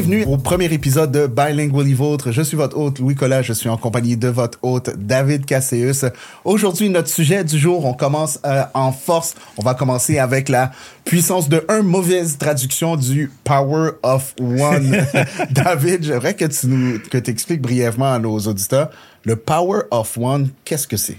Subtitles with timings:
[0.00, 2.30] Bienvenue au premier épisode de Bilingually Vôtre.
[2.30, 3.42] Je suis votre hôte Louis Collat.
[3.42, 6.08] Je suis en compagnie de votre hôte David Casseus.
[6.44, 9.34] Aujourd'hui, notre sujet du jour, on commence euh, en force.
[9.56, 10.70] On va commencer avec la
[11.04, 15.04] puissance de un, mauvaise traduction du Power of One.
[15.50, 18.90] David, j'aimerais que tu nous, que expliques brièvement à nos auditeurs
[19.24, 21.18] le Power of One, qu'est-ce que c'est?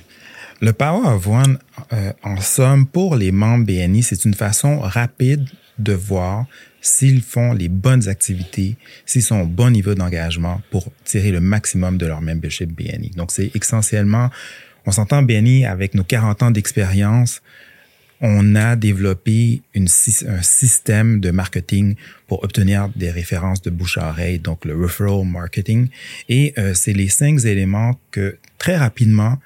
[0.61, 1.59] Le Power of One,
[1.91, 5.49] euh, en somme, pour les membres BNI, c'est une façon rapide
[5.79, 6.45] de voir
[6.81, 11.97] s'ils font les bonnes activités, s'ils sont au bon niveau d'engagement pour tirer le maximum
[11.97, 13.11] de leur membership BNI.
[13.15, 14.29] Donc, c'est essentiellement,
[14.85, 17.41] on s'entend BNI avec nos 40 ans d'expérience,
[18.21, 19.87] on a développé un
[20.41, 21.95] système de marketing
[22.27, 25.87] pour obtenir des références de bouche à oreille, donc le referral marketing.
[26.27, 29.37] Et euh, c'est les cinq éléments que très rapidement,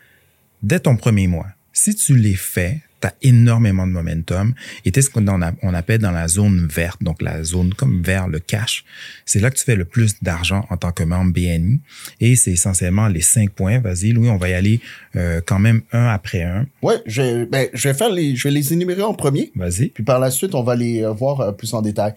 [0.64, 4.54] dès ton premier mois, si tu les fais, tu énormément de momentum.
[4.86, 8.28] Et tu ce qu'on on appelle dans la zone verte, donc la zone comme vers
[8.28, 8.86] le cash.
[9.26, 11.80] C'est là que tu fais le plus d'argent en tant que membre BNI.
[12.20, 13.80] Et c'est essentiellement les cinq points.
[13.80, 14.80] Vas-y, Louis, on va y aller
[15.16, 16.66] euh, quand même un après un.
[16.82, 19.52] Ouais, je, ben, je vais faire les, je vais les énumérer en premier.
[19.56, 19.90] Vas-y.
[19.90, 22.14] Puis par la suite, on va les euh, voir euh, plus en détail.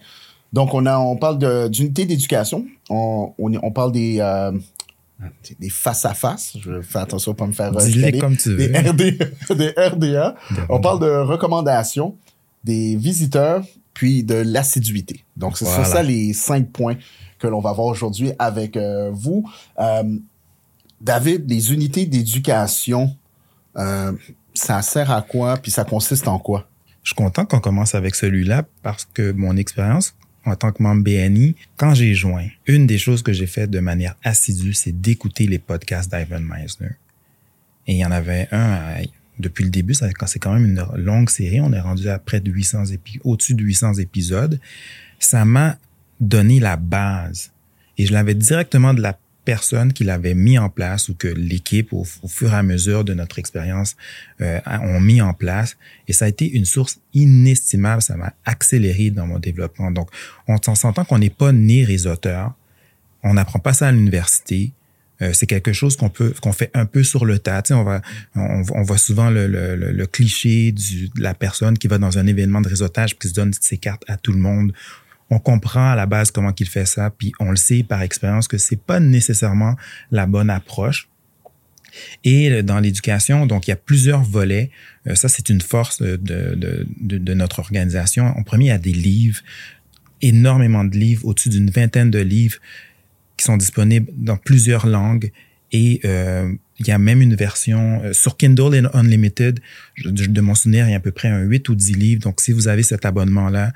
[0.53, 2.65] Donc, on a, on parle d'unité d'éducation.
[2.89, 4.21] On, on, parle des,
[5.59, 6.57] des face à face.
[6.59, 8.67] Je fais attention à pas me faire dis comme tu veux.
[9.55, 10.35] Des, RDA.
[10.69, 12.15] On parle de recommandations,
[12.63, 15.25] des visiteurs, puis de l'assiduité.
[15.35, 16.97] Donc c'est ça les cinq points
[17.39, 19.49] que l'on va voir aujourd'hui avec euh, vous.
[19.79, 20.03] Euh,
[21.01, 23.15] David, les unités d'éducation,
[23.77, 24.11] euh,
[24.53, 26.67] ça sert à quoi, puis ça consiste en quoi?
[27.03, 30.15] Je suis content qu'on commence avec celui-là parce que mon expérience
[30.47, 33.79] en tant que membre BNI, quand j'ai joint, une des choses que j'ai fait de
[33.79, 36.91] manière assidue, c'est d'écouter les podcasts d'Ivan Meisner.
[37.85, 39.01] Et il y en avait un
[39.39, 42.51] depuis le début, c'est quand même une longue série, on est rendu à près de
[42.51, 44.59] 800 épisodes, au-dessus de 800 épisodes.
[45.19, 45.77] Ça m'a
[46.19, 47.51] donné la base.
[47.97, 51.93] Et je l'avais directement de la personnes qui l'avaient mis en place ou que l'équipe,
[51.93, 53.95] au, fur et à mesure de notre expérience,
[54.41, 55.77] euh, ont mis en place.
[56.09, 58.01] Et ça a été une source inestimable.
[58.01, 59.89] Ça m'a accéléré dans mon développement.
[59.89, 60.09] Donc,
[60.49, 62.55] on s'entend qu'on n'est pas né réseauteur.
[63.23, 64.73] On n'apprend pas ça à l'université.
[65.21, 67.61] Euh, c'est quelque chose qu'on peut qu'on fait un peu sur le tas.
[67.61, 68.01] Tu sais, on va
[68.35, 72.27] on, voit souvent le, le, le, cliché du, de la personne qui va dans un
[72.27, 74.73] événement de réseautage qui se donne ses cartes à tout le monde
[75.29, 78.47] on comprend à la base comment qu'il fait ça, puis on le sait par expérience
[78.47, 79.75] que c'est pas nécessairement
[80.11, 81.09] la bonne approche.
[82.23, 84.71] Et euh, dans l'éducation, donc il y a plusieurs volets.
[85.07, 88.25] Euh, ça, c'est une force de, de, de, notre organisation.
[88.25, 89.41] En premier, il y a des livres,
[90.21, 92.57] énormément de livres, au-dessus d'une vingtaine de livres
[93.35, 95.31] qui sont disponibles dans plusieurs langues.
[95.71, 99.59] Et euh, il y a même une version euh, sur Kindle Unlimited.
[100.05, 102.21] de mon souvenir, il y a à peu près un 8 ou 10 livres.
[102.21, 103.73] Donc, si vous avez cet abonnement-là,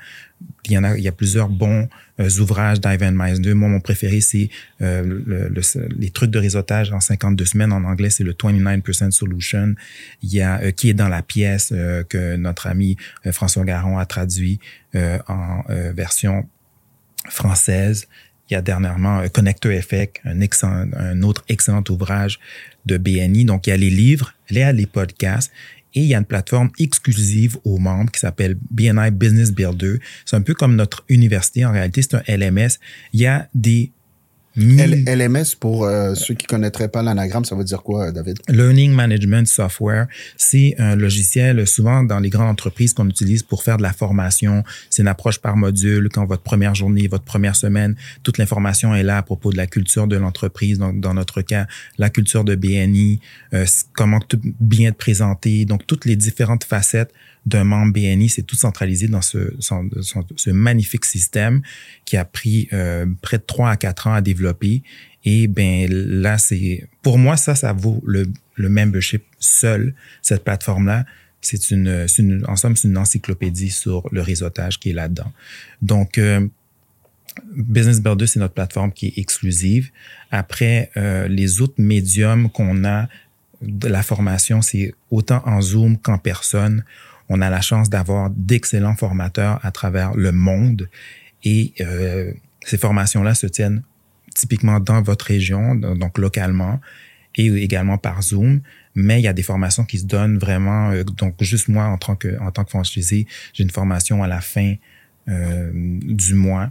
[0.64, 1.88] il y en a, il y a plusieurs bons
[2.20, 3.54] euh, ouvrages d'Ivan Meisner.
[3.54, 5.48] Moi, mon préféré, c'est euh,
[5.96, 7.72] les trucs de réseautage en 52 semaines.
[7.72, 9.74] En anglais, c'est le 29% Solution.
[10.22, 11.72] Il y a qui est dans la pièce
[12.08, 12.96] que notre ami
[13.30, 14.58] François Garon a traduit
[14.94, 15.62] en
[15.94, 16.48] version
[17.28, 18.06] française.
[18.52, 22.38] Il y a dernièrement Connector Effect, un, un autre excellent ouvrage
[22.84, 23.46] de BNI.
[23.46, 25.50] Donc, il y a les livres, il y a les podcasts
[25.94, 30.00] et il y a une plateforme exclusive aux membres qui s'appelle BNI Business Builder.
[30.26, 31.64] C'est un peu comme notre université.
[31.64, 32.78] En réalité, c'est un LMS.
[33.14, 33.90] Il y a des
[34.56, 38.38] LMS, pour euh, ceux qui connaîtraient pas l'anagramme, ça veut dire quoi, euh, David?
[38.48, 40.06] Learning Management Software.
[40.36, 44.62] C'est un logiciel souvent dans les grandes entreprises qu'on utilise pour faire de la formation.
[44.90, 46.08] C'est une approche par module.
[46.12, 49.66] Quand votre première journée, votre première semaine, toute l'information est là à propos de la
[49.66, 50.78] culture de l'entreprise.
[50.78, 51.66] Donc, dans notre cas,
[51.98, 53.20] la culture de BNI,
[53.54, 53.64] euh,
[53.94, 55.64] comment tout bien être présenté.
[55.64, 57.12] Donc, toutes les différentes facettes
[57.44, 61.62] d'un membre BNI, c'est tout centralisé dans ce, ce, magnifique système
[62.04, 64.41] qui a pris euh, près de trois à quatre ans à développer.
[65.24, 69.94] Et ben là, c'est pour moi ça, ça vaut le, le membership seul.
[70.20, 71.04] Cette plateforme-là,
[71.40, 75.32] c'est une, une, en somme, c'est une encyclopédie sur le réseautage qui est là-dedans.
[75.80, 76.46] Donc euh,
[77.56, 79.90] Business Builder, c'est notre plateforme qui est exclusive.
[80.30, 83.08] Après, euh, les autres médiums qu'on a
[83.62, 86.84] de la formation, c'est autant en Zoom qu'en personne
[87.28, 90.88] on a la chance d'avoir d'excellents formateurs à travers le monde
[91.44, 92.32] et euh,
[92.64, 93.82] ces formations-là se tiennent
[94.34, 96.80] typiquement dans votre région, donc localement
[97.36, 98.60] et également par Zoom.
[98.94, 100.90] Mais il y a des formations qui se donnent vraiment.
[100.90, 104.28] Euh, donc, juste moi, en tant que, en tant que franchisé, j'ai une formation à
[104.28, 104.74] la fin
[105.28, 106.70] euh, du mois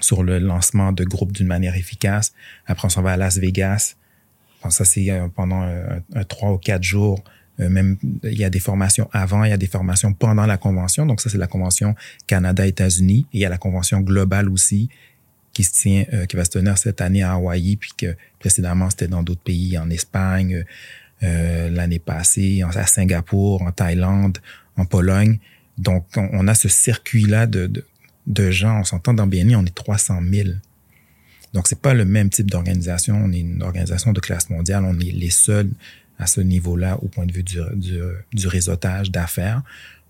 [0.00, 2.34] sur le lancement de groupes d'une manière efficace.
[2.66, 3.96] Après, on s'en va à Las Vegas.
[4.68, 7.24] ça, c'est pendant un, trois ou quatre jours
[7.60, 10.56] euh, même, il y a des formations avant, il y a des formations pendant la
[10.56, 11.06] convention.
[11.06, 11.94] Donc ça, c'est la convention
[12.26, 13.26] Canada-États-Unis.
[13.32, 14.88] il y a la convention globale aussi
[15.58, 18.90] qui se tient, euh, qui va se tenir cette année à Hawaï, puis que précédemment
[18.90, 20.64] c'était dans d'autres pays, en Espagne,
[21.24, 24.38] euh, l'année passée, à Singapour, en Thaïlande,
[24.76, 25.40] en Pologne.
[25.76, 27.84] Donc, on, a ce circuit-là de,
[28.28, 28.78] de, gens.
[28.78, 30.50] On s'entend dans BNI, on est 300 000.
[31.54, 33.16] Donc, c'est pas le même type d'organisation.
[33.16, 34.84] On est une organisation de classe mondiale.
[34.84, 35.70] On est les seuls
[36.20, 37.98] à ce niveau-là au point de vue du, du,
[38.32, 39.62] du réseautage d'affaires.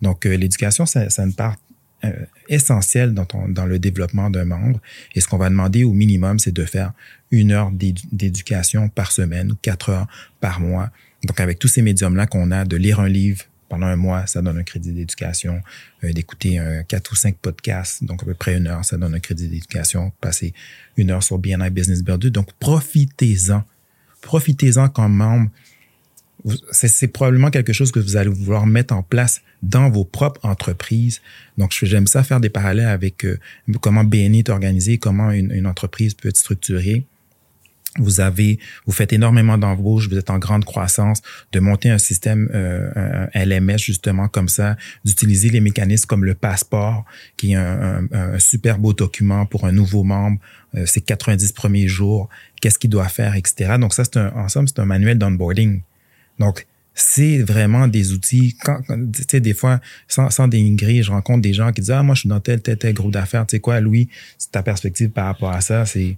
[0.03, 1.57] Donc, euh, l'éducation, ça, ça une part
[2.05, 2.13] euh,
[2.49, 4.81] essentielle dans, ton, dans le développement d'un membre.
[5.15, 6.93] Et ce qu'on va demander au minimum, c'est de faire
[7.31, 10.07] une heure d'éducation par semaine ou quatre heures
[10.41, 10.91] par mois.
[11.25, 14.41] Donc, avec tous ces médiums-là qu'on a, de lire un livre pendant un mois, ça
[14.41, 15.61] donne un crédit d'éducation.
[16.05, 19.17] Euh, d'écouter un quatre ou cinq podcasts, donc à peu près une heure, ça donne
[19.17, 20.13] un crédit d'éducation.
[20.21, 20.55] Passer
[20.97, 22.31] une heure sur BNI Business Builder.
[22.31, 23.65] Donc, profitez-en.
[24.21, 25.51] Profitez-en comme membre.
[26.71, 31.21] C'est probablement quelque chose que vous allez vouloir mettre en place dans vos propres entreprises.
[31.57, 33.39] Donc, j'aime ça faire des parallèles avec euh,
[33.81, 37.05] comment BNI est organisé, comment une, entreprise peut être structurée
[38.01, 42.49] vous avez, vous faites énormément d'embauches, vous êtes en grande croissance, de monter un système
[42.55, 47.05] euh, un LMS justement comme ça, d'utiliser les mécanismes comme le passeport,
[47.37, 48.07] qui est un,
[48.39, 50.39] super beau document pour un nouveau membre,
[50.77, 52.29] euh, c'est 90 premiers jours,
[52.61, 53.77] qu'est-ce qu'il doit faire, etc.
[53.81, 55.81] Donc ça, c'est un, en somme, c'est un manuel d'onboarding.
[56.39, 58.57] Donc, c'est vraiment des outils.
[58.65, 62.03] Quand, tu sais, des fois, sans, sans dénigrer, je rencontre des gens qui disent, ah,
[62.03, 63.47] moi, je suis dans tel, tel, tel groupe d'affaires.
[63.47, 64.09] Tu sais quoi, Louis,
[64.51, 66.17] ta perspective par rapport à ça, c'est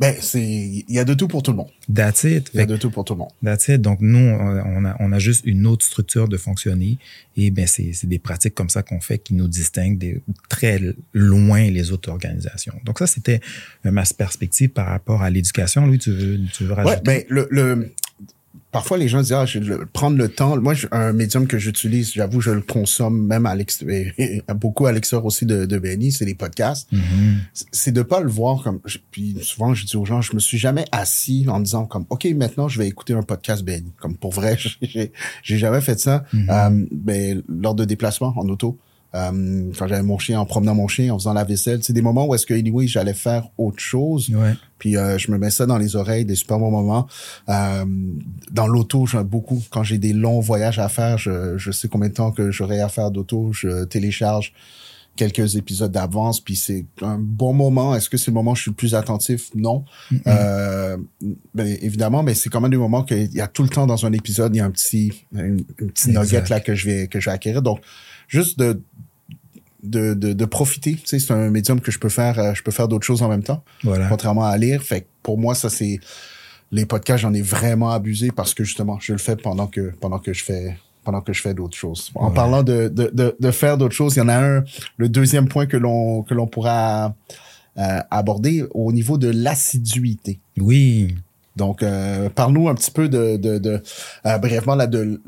[0.00, 1.68] ben, c'est, il y a de tout pour tout le monde.
[1.94, 2.50] That's it.
[2.54, 3.28] Il y a de tout pour tout le monde.
[3.44, 3.82] That's it.
[3.82, 6.96] Donc, nous, on a, on a juste une autre structure de fonctionner.
[7.36, 10.80] Et ben, c'est, c'est des pratiques comme ça qu'on fait qui nous distinguent des, très
[11.12, 12.72] loin les autres organisations.
[12.86, 13.40] Donc, ça, c'était
[13.84, 15.86] ma perspective par rapport à l'éducation.
[15.86, 16.96] Louis, tu veux, tu veux rajouter?
[16.96, 17.92] Ouais, ben, le, le,
[18.72, 22.12] parfois les gens disent ah je vais prendre le temps moi un médium que j'utilise
[22.12, 24.12] j'avoue je le consomme même à l'extérieur
[24.54, 27.64] beaucoup à l'extérieur aussi de, de BNI c'est les podcasts mm-hmm.
[27.72, 28.80] c'est de pas le voir comme
[29.10, 32.26] puis souvent je dis aux gens je me suis jamais assis en disant comme ok
[32.36, 35.12] maintenant je vais écouter un podcast BNI comme pour vrai j'ai
[35.42, 36.50] j'ai jamais fait ça mm-hmm.
[36.50, 38.78] euh, ben, lors de déplacements en auto
[39.14, 41.82] euh, quand j'avais mon chien, en promenant mon chien, en faisant la vaisselle.
[41.82, 44.28] C'est des moments où est-ce que, anyway, j'allais faire autre chose.
[44.30, 44.54] Ouais.
[44.78, 47.06] Puis euh, je me mets ça dans les oreilles, des super bons moments.
[47.48, 47.84] Euh,
[48.50, 49.62] dans l'auto, j'aime beaucoup.
[49.70, 52.80] Quand j'ai des longs voyages à faire, je, je sais combien de temps que j'aurai
[52.80, 53.52] à faire d'auto.
[53.52, 54.52] Je télécharge
[55.16, 57.94] quelques épisodes d'avance, puis c'est un bon moment.
[57.94, 59.50] Est-ce que c'est le moment où je suis le plus attentif?
[59.54, 59.84] Non.
[60.10, 60.20] Mm-hmm.
[60.28, 60.96] Euh,
[61.52, 64.06] ben, évidemment, mais c'est quand même des moments qu'il y a tout le temps dans
[64.06, 67.06] un épisode, il y a un petit, une, une petite nugget là que je vais
[67.08, 67.60] que je vais acquérir.
[67.60, 67.80] Donc,
[68.30, 68.80] juste de
[69.82, 70.94] de, de, de profiter.
[70.96, 73.22] Tu sais, c'est un médium que je peux faire, euh, je peux faire d'autres choses
[73.22, 73.62] en même temps.
[73.82, 74.08] Voilà.
[74.08, 74.82] Contrairement à lire.
[74.82, 76.00] Fait que pour moi, ça c'est
[76.70, 80.18] les podcasts, j'en ai vraiment abusé parce que justement, je le fais pendant que pendant
[80.18, 82.10] que je fais pendant que je fais d'autres choses.
[82.14, 82.34] En Ouais.
[82.34, 84.64] parlant de, de, de, de faire d'autres choses, il y en a un,
[84.98, 87.14] le deuxième point que l'on que l'on pourra
[87.78, 90.40] euh, aborder au niveau de l'assiduité.
[90.58, 91.14] Oui.
[91.56, 93.82] Donc, euh, parle-nous un petit peu de, de, de
[94.26, 95.20] euh, brièvement là de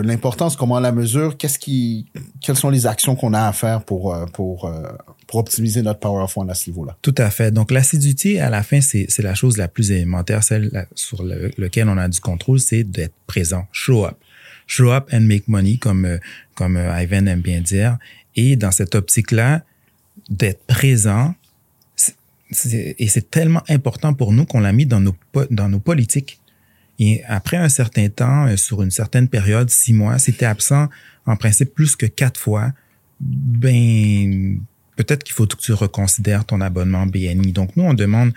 [0.00, 2.06] l'importance, comment on la mesure, qu'est-ce qui,
[2.40, 4.92] quelles sont les actions qu'on a à faire pour euh, pour euh,
[5.26, 6.96] pour optimiser notre power of one à ce niveau-là?
[7.02, 7.50] Tout à fait.
[7.50, 11.88] Donc, l'assiduité, à la fin, c'est la chose la plus élémentaire, celle sur le- lequel
[11.88, 13.66] on a du contrôle, c'est d'être présent.
[13.72, 14.16] Show up.
[14.66, 16.18] Show up and make money, comme, euh,
[16.54, 17.98] comme Ivan aime bien dire.
[18.36, 19.62] Et dans cette optique-là,
[20.28, 21.34] d'être présent,
[22.70, 25.14] et c'est tellement important pour nous qu'on l'a mis dans nos,
[25.50, 26.38] dans nos politiques.
[26.98, 30.46] Et après un certain temps, euh, sur une certaine période, six mois, si tu es
[30.46, 30.88] absent
[31.26, 32.72] en principe plus que quatre fois,
[33.20, 34.58] ben
[34.96, 37.52] peut-être qu'il faut que tu reconsidères ton abonnement BNI.
[37.52, 38.32] Donc nous, on demande,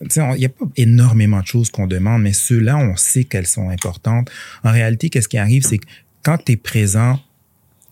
[0.00, 3.70] il n'y a pas énormément de choses qu'on demande, mais ceux-là, on sait qu'elles sont
[3.70, 4.30] importantes.
[4.62, 5.86] En réalité, qu'est-ce qui arrive, c'est que
[6.22, 7.18] quand tu es présent,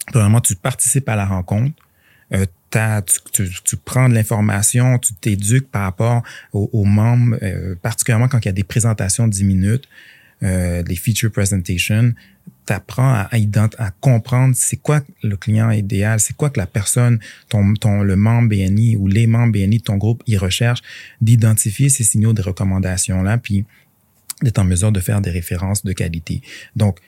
[0.09, 1.75] premièrement, tu participes à la rencontre,
[2.33, 2.47] euh,
[3.07, 8.29] tu, tu, tu prends de l'information, tu t'éduques par rapport aux, aux membres, euh, particulièrement
[8.29, 9.89] quand il y a des présentations de 10 minutes,
[10.43, 12.13] euh, des feature presentations,
[12.67, 13.37] tu apprends à, à,
[13.79, 18.17] à comprendre c'est quoi le client idéal, c'est quoi que la personne, ton, ton, le
[18.17, 20.83] membre BNI ou les membres BNI de ton groupe, ils recherchent,
[21.21, 23.65] d'identifier ces signaux de recommandation-là, puis
[24.43, 26.43] d'être en mesure de faire des références de qualité.
[26.75, 26.99] Donc,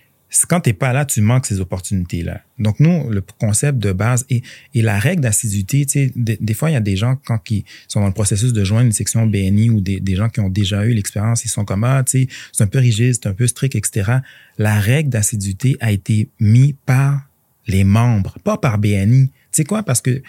[0.48, 2.40] quand tu n'es pas là, tu manques ces opportunités-là.
[2.58, 4.42] Donc, nous, le concept de base et,
[4.74, 8.06] la règle d'assiduité, des, des fois, il y a des gens, quand ils sont dans
[8.06, 11.44] le processus de joindre une section BNI ou des, gens qui ont déjà eu l'expérience,
[11.44, 12.28] ils sont comme, ah, c'est
[12.58, 14.18] un peu rigide, c'est un peu strict, etc.
[14.58, 17.28] La règle d'assiduité a été mise par
[17.66, 19.28] les membres, pas par BNI.
[19.28, 19.82] Tu sais quoi?
[19.82, 20.22] Parce que,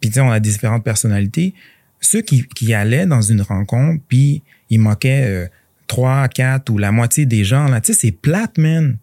[0.00, 1.54] puis on a différentes personnalités.
[2.00, 5.46] Ceux qui, qui allaient dans une rencontre, puis ils manquaient euh,
[5.86, 8.98] trois, quatre ou la moitié des gens, là, tu sais, c'est plate, man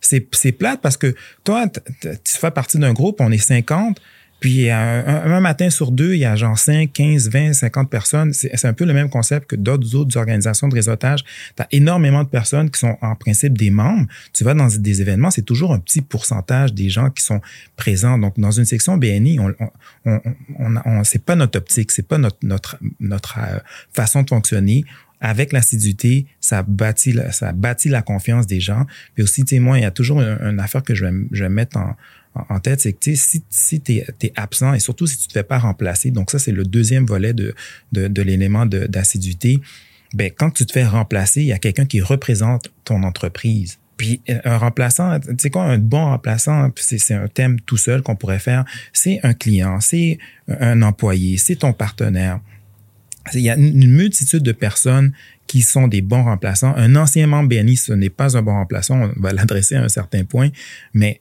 [0.00, 1.14] c'est plate parce que
[1.44, 4.00] toi, tu fais partie d'un groupe, on est 50,
[4.40, 8.32] Puis un, matin sur deux, il y a genre 5, 15, 20, 50 personnes.
[8.32, 11.22] C'est un peu le même concept que d'autres autres organisations de réseautage.
[11.56, 14.06] Tu as énormément de personnes qui sont en principe des membres.
[14.32, 17.42] Tu vas dans des événements, c'est toujours un petit pourcentage des gens qui sont
[17.76, 18.16] présents.
[18.16, 19.54] Donc, dans une section BNI, on,
[20.06, 20.20] on,
[20.58, 23.58] on, on c'est pas notre optique, c'est pas notre, notre, notre euh,
[23.92, 24.84] façon de fonctionner
[25.20, 28.86] avec l'assiduité, ça bâtit, ça bâtit la confiance des gens.
[29.14, 31.44] Puis aussi, tu sais, moi, il y a toujours une, affaire que je vais, je
[31.44, 31.96] vais mettre en,
[32.34, 35.42] en tête, c'est que si, si tu es, absent et surtout si tu te fais
[35.42, 37.54] pas remplacer, donc ça, c'est le deuxième volet de,
[37.92, 39.60] de, de l'élément d'assiduité,
[40.14, 43.78] ben, quand tu te fais remplacer, il y a quelqu'un qui représente ton entreprise.
[43.96, 48.16] Puis un remplaçant, tu sais quoi, un bon remplaçant, c'est un thème tout seul qu'on
[48.16, 48.64] pourrait faire.
[48.94, 52.40] C'est un client, c'est un employé, c'est ton partenaire.
[53.34, 55.12] Il y a une multitude de personnes
[55.46, 56.74] qui sont des bons remplaçants.
[56.76, 59.88] Un ancien membre BNI, ce n'est pas un bon remplaçant, on va l'adresser à un
[59.88, 60.50] certain point,
[60.94, 61.20] mais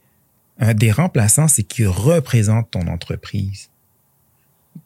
[0.75, 3.69] des remplaçants, c'est qui représente ton entreprise.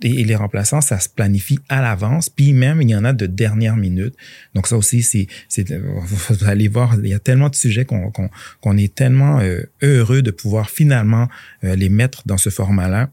[0.02, 3.26] Et, les remplaçants, ça se planifie à l'avance, puis même il y en a de
[3.26, 4.16] dernière minute.
[4.54, 5.28] Donc ça aussi, c'est,
[5.70, 10.22] vous allez voir, il y a tellement de sujets qu'on, qu'on, est tellement euh, heureux
[10.22, 11.30] de pouvoir finalement
[11.64, 13.10] euh, les mettre dans ce format-là.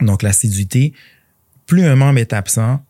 [0.00, 0.94] Donc l'assiduité,
[1.66, 2.82] plus un membre est absent,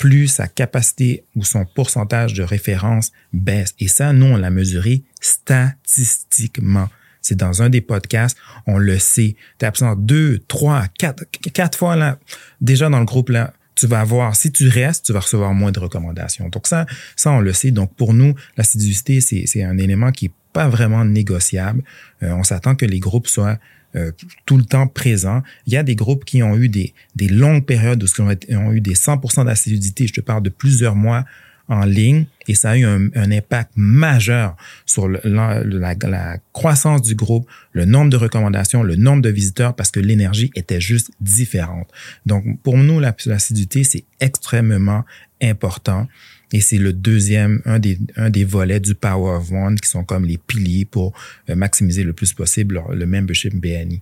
[0.00, 3.74] plus sa capacité ou son pourcentage de référence baisse.
[3.78, 6.88] Et ça, nous, on l'a mesuré statistiquement.
[7.20, 9.36] C'est dans un des podcasts, on le sait.
[9.58, 12.18] Tu es absent deux, trois, quatre, quatre fois là,
[12.62, 13.52] déjà dans le groupe là.
[13.74, 16.48] Tu vas avoir, si tu restes, tu vas recevoir moins de recommandations.
[16.48, 17.70] Donc ça, ça on le sait.
[17.70, 21.82] Donc pour nous, l'assiduité, c'est, un élément qui est pas vraiment négociable.
[22.22, 23.58] Euh, on s'attend que les groupes soient
[23.96, 24.12] euh,
[24.46, 25.42] tout le temps présents.
[25.66, 28.06] Il y a des groupes qui ont eu des, des longues périodes où
[28.48, 30.06] ils ont eu des 100% d'assiduité.
[30.06, 31.24] Je te parle de plusieurs mois
[31.70, 34.56] en ligne et ça a eu un, impact majeur
[34.86, 39.92] sur la, la, croissance du groupe, le nombre de recommandations, le nombre de visiteurs parce
[39.92, 41.88] que l'énergie était juste différente.
[42.26, 45.04] Donc pour nous, l'assiduité, c'est extrêmement
[45.40, 46.08] important.
[46.52, 50.04] Et c'est le deuxième, un des, un des volets du Power of One qui sont
[50.04, 51.12] comme les piliers pour
[51.48, 54.00] euh, maximiser le plus possible le, membership BNI.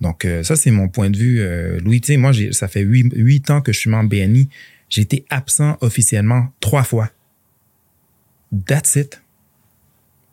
[0.00, 1.40] Donc, euh, ça, c'est mon point de vue.
[1.40, 4.48] Euh, Louis, tu sais, moi, ça fait huit, huit ans que je suis membre BNI.
[4.88, 7.10] J'ai été absent officiellement trois fois.
[8.66, 9.20] That's it.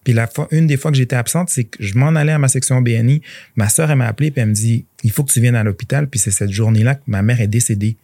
[0.05, 2.39] Puis la fois, une des fois que j'étais absente, c'est que je m'en allais à
[2.39, 3.21] ma section BNI.
[3.57, 5.65] Ma sœur, elle m'a appelé puis elle me dit, il faut que tu viennes à
[5.65, 6.09] l'hôpital.
[6.09, 7.97] Puis c'est cette journée-là que ma mère est décédée.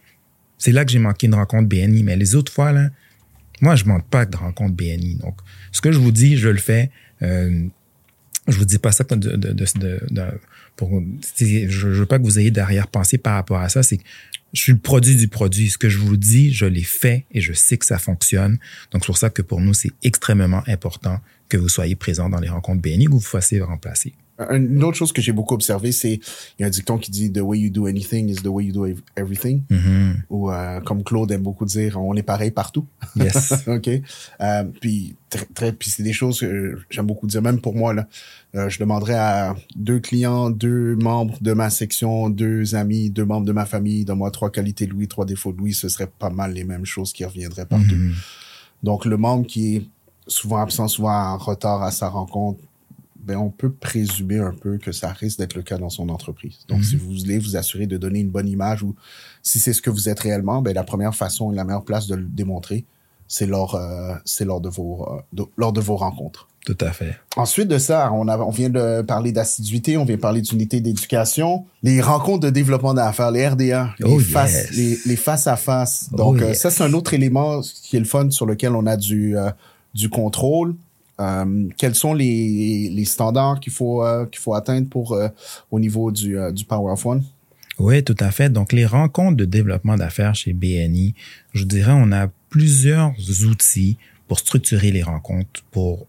[0.58, 2.02] C'est là que j'ai manqué une rencontre BNI.
[2.02, 2.90] Mais les autres fois, là,
[3.60, 5.16] moi, je manque pas de rencontre BNI.
[5.16, 5.36] Donc,
[5.72, 6.90] ce que je vous dis, je le fais.
[7.22, 7.66] Euh,
[8.46, 9.64] je vous dis pas ça de, de,
[10.76, 11.02] pour,
[11.38, 13.82] je, veux pas que vous ayez derrière-pensée par rapport à ça.
[13.82, 14.02] C'est que
[14.52, 15.70] je suis le produit du produit.
[15.70, 18.58] Ce que je vous dis, je l'ai fait et je sais que ça fonctionne.
[18.92, 22.40] Donc, c'est pour ça que pour nous, c'est extrêmement important que vous soyez présent dans
[22.40, 24.12] les rencontres BNI ou que vous fassiez remplacer.
[24.50, 27.30] Une autre chose que j'ai beaucoup observé, c'est il y a un dicton qui dit
[27.30, 28.86] the way you do anything is the way you do
[29.16, 29.62] everything.
[29.70, 30.12] Mm-hmm.
[30.28, 32.84] Ou euh, comme Claude aime beaucoup dire, on est pareil partout.
[33.14, 33.54] Yes.
[33.68, 33.88] ok.
[34.40, 37.42] Euh, puis très, très puis c'est des choses que j'aime beaucoup dire.
[37.42, 38.08] Même pour moi là,
[38.56, 43.46] euh, je demanderais à deux clients, deux membres de ma section, deux amis, deux membres
[43.46, 46.30] de ma famille, donne-moi trois qualités de Louis, trois défauts de Louis, ce serait pas
[46.30, 47.94] mal les mêmes choses qui reviendraient partout.
[47.94, 48.14] Mm-hmm.
[48.82, 49.86] Donc le membre qui est
[50.26, 52.58] souvent absent, souvent en retard à sa rencontre
[53.24, 56.58] ben, on peut présumer un peu que ça risque d'être le cas dans son entreprise.
[56.68, 56.84] Donc, mhm.
[56.84, 58.94] si vous voulez vous assurer de donner une bonne image ou
[59.42, 62.06] si c'est ce que vous êtes réellement, ben, la première façon et la meilleure place
[62.06, 62.84] de le démontrer,
[63.26, 66.48] c'est lors, euh, c'est lors de vos, euh, lors de vos rencontres.
[66.66, 67.16] Tout à fait.
[67.36, 70.80] Ensuite de ça, on, a, on vient de parler d'assiduité, on vient de parler d'unité
[70.80, 75.56] d'éducation, les rencontres de développement d'affaires, les RDA, les, oh, face, les, les, face à
[75.56, 76.08] face.
[76.12, 78.86] Oh, Donc, euh, ça, c'est un autre élément qui est le fun sur lequel on
[78.86, 79.36] a du,
[79.94, 80.74] du contrôle.
[81.20, 85.28] Euh, quels sont les, les standards qu'il faut euh, qu'il faut atteindre pour euh,
[85.70, 87.22] au niveau du, du Power of One?
[87.78, 88.50] Oui, tout à fait.
[88.50, 91.14] Donc, les rencontres de développement d'affaires chez BNI,
[91.52, 93.12] je dirais, on a plusieurs
[93.44, 93.96] outils
[94.28, 96.06] pour structurer les rencontres, pour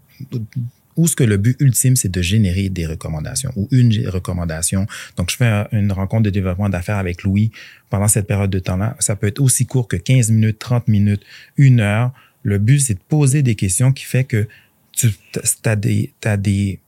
[0.96, 4.86] où ce que le but ultime, c'est de générer des recommandations ou une recommandation.
[5.18, 7.52] Donc, je fais une rencontre de développement d'affaires avec Louis
[7.90, 8.96] pendant cette période de temps-là.
[9.00, 11.24] Ça peut être aussi court que 15 minutes, 30 minutes,
[11.58, 12.12] une heure.
[12.44, 14.48] Le but, c'est de poser des questions qui fait que
[14.96, 15.14] tu
[15.66, 16.80] as des, as des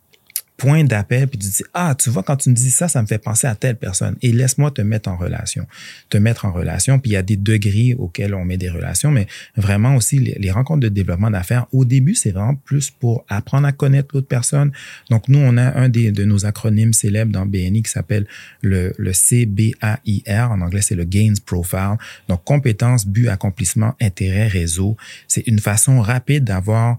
[0.57, 3.07] point d'appel, puis tu dis, ah, tu vois, quand tu me dis ça, ça me
[3.07, 4.15] fait penser à telle personne.
[4.23, 5.67] Et laisse-moi te mettre en relation.
[6.09, 9.11] Te mettre en relation, puis il y a des degrés auxquels on met des relations,
[9.11, 13.67] mais vraiment aussi les, rencontres de développement d'affaires, au début, c'est vraiment plus pour apprendre
[13.67, 14.71] à connaître l'autre personne.
[15.11, 18.25] Donc, nous, on a un des, de nos acronymes célèbres dans BNI qui s'appelle
[18.61, 20.51] le, le CBAIR.
[20.51, 21.97] En anglais, c'est le Gains Profile.
[22.27, 24.97] Donc, compétences, but, accomplissement, intérêt, réseau.
[25.27, 26.97] C'est une façon rapide d'avoir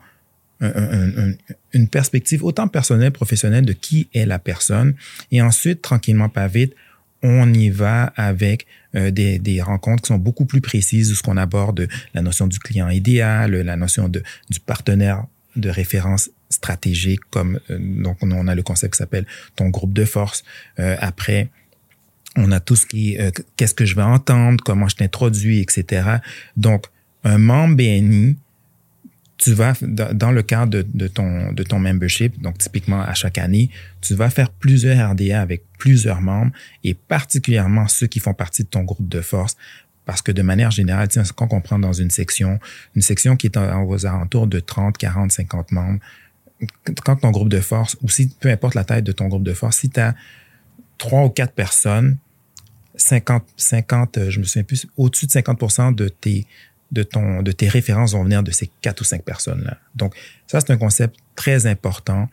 [0.61, 4.95] une perspective autant personnelle, professionnelle de qui est la personne.
[5.31, 6.75] Et ensuite, tranquillement, pas vite,
[7.23, 11.23] on y va avec euh, des, des, rencontres qui sont beaucoup plus précises, où ce
[11.23, 17.21] qu'on aborde la notion du client idéal, la notion de, du partenaire de référence stratégique,
[17.31, 20.45] comme euh, donc on a le concept qui s'appelle ton groupe de force.
[20.79, 21.49] Euh, après,
[22.37, 26.19] on a tout ce qui est qu'est-ce que je vais entendre, comment je t'introduis, etc.
[26.57, 26.87] Donc,
[27.25, 28.37] un membre BNI
[29.39, 33.71] tu vas, dans le cadre de, ton, de ton membership, donc typiquement à chaque année,
[34.01, 36.51] tu vas faire plusieurs RDA avec plusieurs membres
[36.83, 39.57] et particulièrement ceux qui font partie de ton groupe de force.
[40.05, 42.59] Parce que de manière générale, quand on prend dans une section,
[42.97, 46.01] une section qui est aux alentours de 30, 40, 50 membres,
[47.05, 49.53] quand ton groupe de force, ou si, peu importe la taille de ton groupe de
[49.53, 50.15] force, si tu as
[50.97, 52.17] trois ou quatre personnes,
[52.97, 56.47] 50, 50, je me souviens plus, au-dessus de 50% de tes,
[56.93, 59.79] de, ton, de tes références vont venir de ces quatre ou cinq personnes-là.
[59.95, 60.15] Donc,
[60.47, 62.29] ça, c'est un concept très important.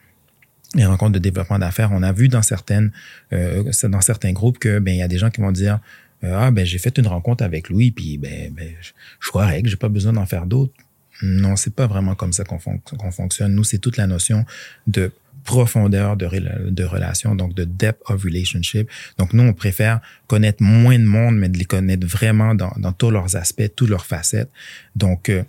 [0.74, 2.92] Les rencontres de développement d'affaires, on a vu dans certaines,
[3.34, 5.80] euh, dans certains groupes que ben y a des gens qui vont dire
[6.24, 9.32] euh, ah ben j'ai fait une rencontre avec Louis puis ben, ben je, je suis
[9.32, 10.74] correct, j'ai pas besoin d'en faire d'autres.
[11.22, 13.56] Non, c'est pas vraiment comme ça qu'on fonctionne.
[13.56, 14.46] Nous, c'est toute la notion
[14.88, 15.12] de
[15.46, 16.28] profondeur de,
[16.70, 18.90] de relation, donc de depth of relationship.
[19.18, 22.92] Donc, nous, on préfère connaître moins de monde, mais de les connaître vraiment dans, dans
[22.92, 24.50] tous leurs aspects, toutes leurs facettes.
[24.96, 25.44] Donc, euh,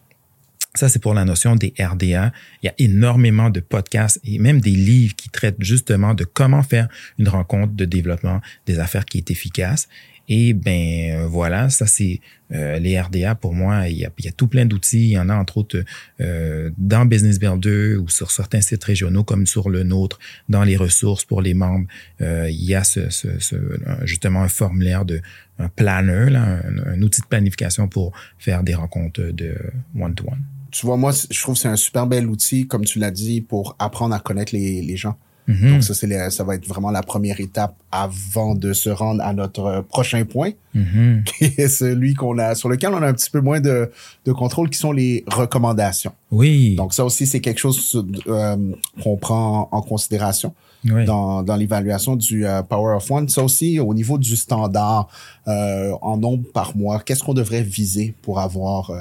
[0.76, 2.32] ça, c'est pour la notion des RDA.
[2.62, 6.62] Il y a énormément de podcasts et même des livres qui traitent justement de comment
[6.62, 9.88] faire une rencontre de développement des affaires qui est efficace.
[10.28, 12.20] Et ben euh, voilà, ça c'est
[12.52, 13.88] euh, les RDA pour moi.
[13.88, 15.06] Il y a, il y a tout plein d'outils.
[15.06, 15.84] Il y en a entre autres
[16.20, 20.18] euh, dans Business Builder ou sur certains sites régionaux comme sur le nôtre,
[20.48, 21.86] dans les ressources pour les membres.
[22.20, 23.56] il y a ce, ce,
[24.02, 25.20] justement un formulaire de
[25.58, 29.56] un planner, là, un, outil de planification pour faire des rencontres de
[29.98, 30.42] one-to-one.
[30.70, 33.40] Tu vois, moi, je trouve que c'est un super bel outil, comme tu l'as dit,
[33.40, 35.16] pour apprendre à connaître les, les gens.
[35.48, 35.70] Mm-hmm.
[35.70, 39.32] Donc ça, c'est ça va être vraiment la première étape avant de se rendre à
[39.32, 41.24] notre prochain point, mm-hmm.
[41.24, 43.90] qui est celui qu'on a, sur lequel on a un petit peu moins de,
[44.24, 46.12] de contrôle, qui sont les recommandations.
[46.30, 46.74] Oui.
[46.76, 48.56] Donc ça aussi, c'est quelque chose euh,
[49.02, 50.54] qu'on prend en considération.
[50.84, 53.28] Dans, dans l'évaluation du euh, Power of One.
[53.28, 55.08] Ça aussi, au niveau du standard
[55.48, 59.00] euh, en nombre par mois, qu'est-ce qu'on devrait viser pour avoir euh,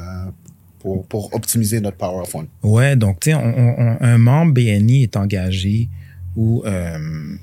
[0.79, 2.47] pour, pour optimiser notre Power of One?
[2.63, 5.89] Ouais, donc tu sais, un membre BNI est engagé
[6.35, 7.35] ou euh,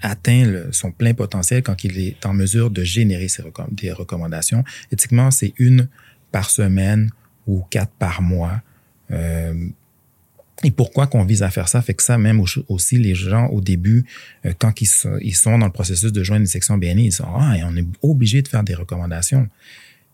[0.00, 3.28] atteint son plein potentiel quand il est en mesure de générer
[3.70, 4.64] des recommandations.
[4.90, 5.88] Éthiquement, c'est une
[6.30, 7.10] par semaine
[7.46, 8.60] ou quatre par mois.
[9.10, 9.68] Euh,
[10.64, 11.82] et pourquoi qu'on vise à faire ça?
[11.82, 14.04] Fait que ça, même aussi, les gens, au début,
[14.46, 17.54] euh, quand ils sont dans le processus de joindre une section BNI, ils sont, ah,
[17.64, 19.48] on est obligé de faire des recommandations.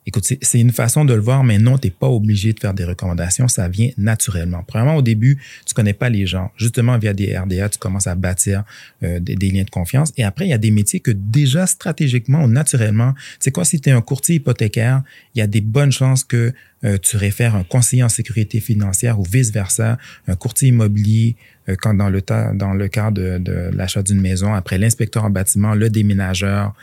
[0.09, 2.73] Écoute, c'est une façon de le voir, mais non, tu n'es pas obligé de faire
[2.73, 4.64] des recommandations, ça vient naturellement.
[4.66, 6.51] Premièrement, au début, tu connais pas les gens.
[6.57, 8.64] Justement, via des RDA, tu commences à bâtir
[9.03, 10.14] euh, des, liens de confiance.
[10.16, 13.83] Et après, il y a des métiers que déjà stratégiquement ou naturellement, c'est quoi si
[13.83, 15.03] tu es un courtier hypothécaire,
[15.35, 19.21] il y a des bonnes chances que euh, tu réfères un conseiller en sécurité financière
[19.21, 21.37] ou vice-versa, un courtier immobilier,
[21.68, 22.23] euh, quand dans le,
[22.55, 26.75] dans le cas de l'achat d'une maison, après l'inspecteur en bâtiment, le déménageur,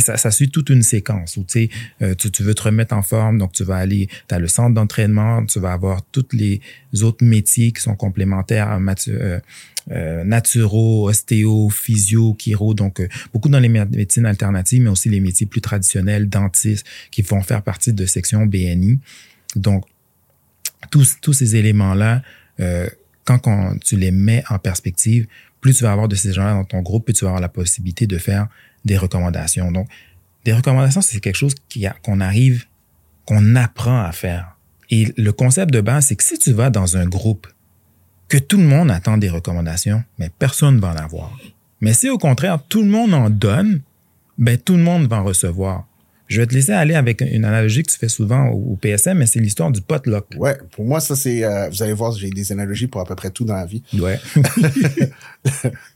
[0.00, 1.44] ça, suit toute une séquence où
[2.02, 4.74] euh, tu, veux te remettre en forme, donc tu vas aller, tu as le centre
[4.74, 6.60] d'entraînement, tu vas avoir tous les
[7.02, 8.78] autres métiers qui sont complémentaires,
[9.08, 9.38] euh,
[9.92, 15.20] euh, naturaux, ostéo, physio, chiro, donc euh, beaucoup dans les médecines alternatives, mais aussi les
[15.20, 18.98] métiers plus traditionnels, dentistes, qui vont faire partie de section BNI.
[19.56, 19.84] Donc,
[20.90, 22.22] tous, ces éléments-là,
[22.60, 22.88] euh,
[23.24, 25.26] quand tu les mets en perspective,
[25.60, 27.50] plus tu vas avoir de ces gens-là dans ton groupe, plus tu vas avoir la
[27.50, 28.48] possibilité de faire
[28.84, 29.70] des recommandations.
[29.72, 29.88] Donc,
[30.44, 31.54] des recommandations, c'est quelque chose
[32.02, 32.66] qu'on arrive,
[33.24, 34.56] qu'on apprend à faire.
[34.90, 37.46] Et le concept de base, c'est que si tu vas dans un groupe,
[38.28, 41.36] que tout le monde attend des recommandations, mais personne ne va en avoir.
[41.80, 43.80] Mais si au contraire, tout le monde en donne,
[44.38, 45.86] ben tout le monde va en recevoir.
[46.26, 49.26] Je vais te laisser aller avec une analogie que tu fais souvent au, PSM, mais
[49.26, 50.26] c'est l'histoire du potluck.
[50.36, 53.14] Ouais, pour moi, ça c'est, euh, vous allez voir, j'ai des analogies pour à peu
[53.14, 53.82] près tout dans la vie.
[53.94, 54.18] Ouais.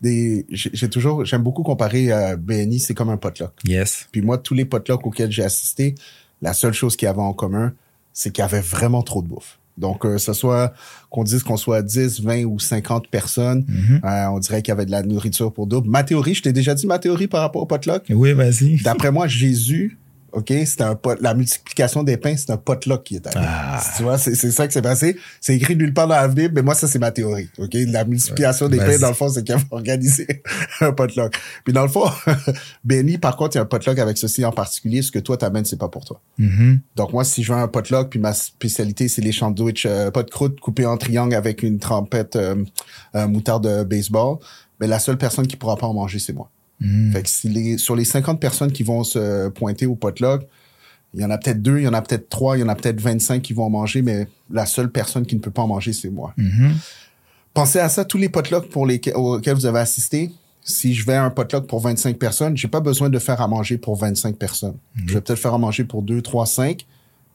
[0.52, 3.52] j'ai toujours, j'aime beaucoup comparer euh, BNI, c'est comme un potluck.
[3.64, 4.06] Yes.
[4.12, 5.94] Puis moi, tous les potlucks auxquels j'ai assisté,
[6.42, 7.72] la seule chose qu'il y avait en commun,
[8.12, 9.58] c'est qu'il y avait vraiment trop de bouffe.
[9.78, 10.74] Donc, euh, ce soit
[11.08, 14.04] qu'on dise qu'on soit 10, 20 ou 50 personnes, mm-hmm.
[14.04, 15.88] euh, on dirait qu'il y avait de la nourriture pour double.
[15.88, 18.02] Ma théorie, je t'ai déjà dit ma théorie par rapport au potluck?
[18.10, 18.82] Oui, vas-y.
[18.82, 19.96] D'après moi, Jésus
[20.32, 20.52] OK?
[20.66, 23.46] C'était un pot, la multiplication des pains, c'est un potluck qui est arrivé.
[23.46, 23.82] Ah.
[23.96, 25.16] Tu vois, c'est, ça qui s'est passé.
[25.40, 27.48] C'est écrit nulle part dans la Bible, mais moi, ça, c'est ma théorie.
[27.58, 27.74] OK?
[27.74, 30.42] La multiplication des pains, dans le fond, c'est qu'il a organisé
[30.80, 31.34] un potluck.
[31.64, 32.04] Puis dans le fond,
[32.84, 35.02] Benny, par contre, il y a un potluck avec ceci en particulier.
[35.02, 36.20] Ce que toi t'amènes, c'est pas pour toi.
[36.38, 36.78] Mm-hmm.
[36.96, 40.22] Donc moi, si je veux un potluck, puis ma spécialité, c'est les sandwichs, euh, pas
[40.22, 42.56] de croûte, coupés en triangle avec une trempette euh,
[43.14, 44.38] moutarde de baseball,
[44.80, 46.50] mais la seule personne qui pourra pas en manger, c'est moi.
[46.80, 47.12] Mhm.
[47.12, 50.42] Fait que si les, sur les 50 personnes qui vont se pointer au potluck,
[51.14, 52.68] il y en a peut-être deux, il y en a peut-être trois, il y en
[52.68, 55.62] a peut-être 25 qui vont en manger, mais la seule personne qui ne peut pas
[55.62, 56.34] en manger, c'est moi.
[56.36, 56.74] Mhm.
[57.54, 60.30] Pensez à ça, tous les potlucks pour lesquels, auxquels vous avez assisté.
[60.62, 63.48] Si je vais à un potluck pour 25 personnes, j'ai pas besoin de faire à
[63.48, 64.76] manger pour 25 personnes.
[65.06, 66.86] Je vais peut-être faire à manger pour 2, 3, 5.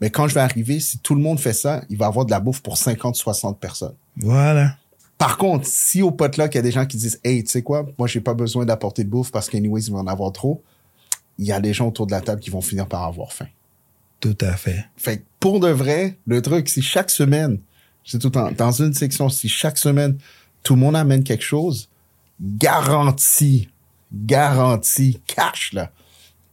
[0.01, 2.31] Mais quand je vais arriver, si tout le monde fait ça, il va avoir de
[2.31, 3.95] la bouffe pour 50, 60 personnes.
[4.17, 4.75] Voilà.
[5.23, 7.61] Par contre, si au potluck, il y a des gens qui disent Hey, tu sais
[7.61, 10.61] quoi, moi, j'ai pas besoin d'apporter de bouffe parce qu'anyways, il va en avoir trop,
[11.37, 13.47] il y a des gens autour de la table qui vont finir par avoir faim.
[14.19, 14.83] Tout à fait.
[14.97, 17.59] Fait que pour de vrai, le truc, si chaque semaine,
[18.03, 20.17] c'est tout en, dans une section, si chaque semaine,
[20.61, 21.87] tout le monde amène quelque chose,
[22.41, 23.69] garanti,
[24.11, 25.89] garanti, cash, là,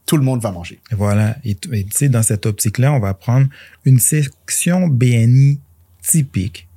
[0.05, 0.79] tout le monde va manger.
[0.91, 1.35] Voilà.
[1.43, 3.47] Et tu sais, dans cette optique-là, on va prendre
[3.83, 5.59] une section BNI
[6.01, 6.69] typique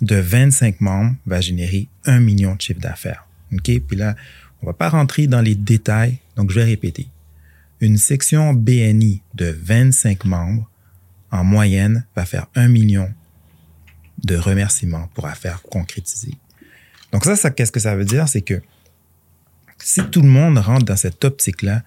[0.00, 3.26] de 25 membres va générer un million de chiffre d'affaires.
[3.52, 3.70] OK?
[3.86, 4.16] Puis là,
[4.62, 7.08] on va pas rentrer dans les détails, donc je vais répéter.
[7.80, 10.70] Une section BNI de 25 membres,
[11.30, 13.08] en moyenne, va faire un million
[14.24, 16.36] de remerciements pour affaires concrétisées.
[17.12, 18.28] Donc ça, qu'est-ce que ça veut dire?
[18.28, 18.60] C'est que
[19.78, 21.82] si tout le monde rentre dans cette optique-là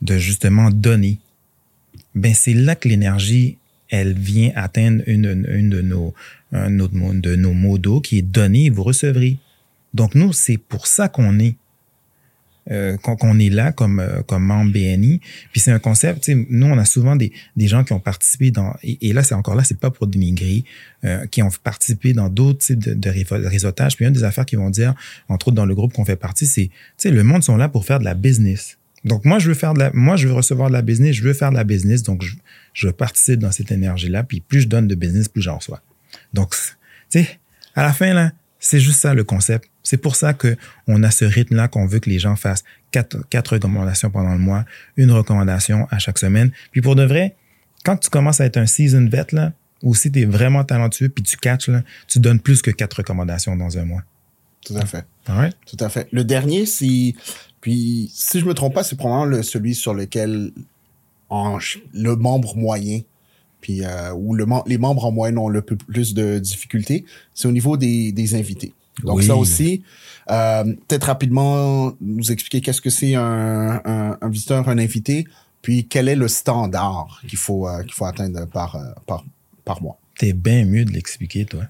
[0.00, 1.18] de justement donner,
[2.14, 3.58] ben c'est là que l'énergie,
[3.90, 6.14] elle vient atteindre une de nos
[6.52, 9.38] un autre de nos mots d'eau qui est donner, vous recevrez.
[9.94, 11.56] Donc nous, c'est pour ça qu'on est
[12.70, 15.20] euh, qu'on est là comme euh, comme membre BNI.
[15.50, 16.28] Puis c'est un concept.
[16.28, 19.34] Nous, on a souvent des, des gens qui ont participé dans et, et là, c'est
[19.34, 20.64] encore là, c'est pas pour dénigrer,
[21.04, 23.10] euh, qui ont participé dans d'autres types de, de
[23.48, 23.96] réseautage.
[23.96, 24.94] Puis une des affaires qu'ils vont dire,
[25.28, 27.68] entre autres dans le groupe qu'on fait partie, c'est, tu sais, le monde sont là
[27.68, 28.78] pour faire de la business.
[29.04, 31.24] Donc moi, je veux faire de la, moi, je veux recevoir de la business, je
[31.24, 32.36] veux faire de la business, donc je,
[32.74, 34.22] je participe dans cette énergie-là.
[34.22, 35.82] Puis plus je donne de business, plus j'en reçois.
[36.32, 36.54] Donc,
[37.10, 37.40] tu sais,
[37.74, 39.68] à la fin là, c'est juste ça le concept.
[39.82, 43.18] C'est pour ça que on a ce rythme-là qu'on veut que les gens fassent quatre,
[43.28, 44.64] quatre recommandations pendant le mois,
[44.96, 46.52] une recommandation à chaque semaine.
[46.70, 47.34] Puis pour de vrai,
[47.84, 51.08] quand tu commences à être un season vet là, ou si tu es vraiment talentueux
[51.08, 54.02] puis tu catches là, tu donnes plus que quatre recommandations dans un mois.
[54.64, 55.04] Tout à fait.
[55.26, 55.56] All right?
[55.66, 56.08] Tout à fait.
[56.12, 57.14] Le dernier, c'est,
[57.60, 60.52] puis si je me trompe pas, c'est probablement le, celui sur lequel
[61.28, 61.58] en,
[61.92, 63.00] le membre moyen,
[63.62, 67.52] puis euh, où le, les membres en moyenne ont le plus de difficultés, c'est au
[67.52, 68.74] niveau des, des invités.
[69.02, 69.24] Donc Oui.
[69.26, 69.82] ça aussi,
[70.30, 75.26] euh, peut-être rapidement nous expliquer qu'est-ce que c'est un, un, un visiteur, un invité,
[75.62, 79.24] puis quel est le standard qu'il faut euh, qu'il faut atteindre par par
[79.64, 79.96] par mois.
[80.18, 81.62] T'es bien mieux de l'expliquer, toi.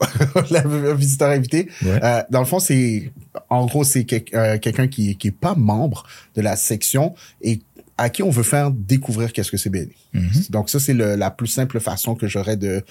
[0.52, 1.68] le visiteur invité.
[1.82, 1.98] Ouais.
[2.04, 3.10] Euh, dans le fond, c'est
[3.50, 6.06] en gros c'est quel- quelqu'un qui qui est pas membre
[6.36, 7.60] de la section et
[7.98, 9.92] à qui on veut faire découvrir qu'est-ce que c'est BNI.
[10.14, 10.30] Mhm.
[10.50, 12.82] Donc ça c'est la plus simple façon que j'aurais de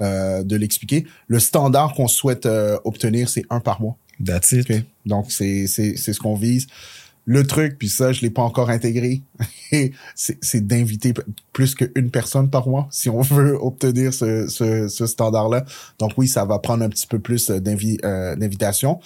[0.00, 1.06] euh, de l'expliquer.
[1.28, 3.96] Le standard qu'on souhaite euh, obtenir c'est un par mois.
[4.24, 4.68] That's it.
[4.70, 4.82] OK?
[5.06, 6.66] Donc c'est c'est c'est ce qu'on vise.
[7.26, 9.22] Le truc, puis ça, je l'ai pas encore intégré,
[10.14, 11.14] c'est d'inviter
[11.54, 15.64] plus qu'une personne par mois si on veut obtenir ce, ce, ce standard-là.
[15.98, 19.00] Donc oui, ça va prendre un petit peu plus euh, d'invi- euh, d'invitations.